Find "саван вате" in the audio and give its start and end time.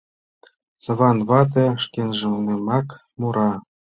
0.83-1.65